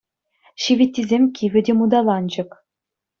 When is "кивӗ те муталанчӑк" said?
1.39-2.49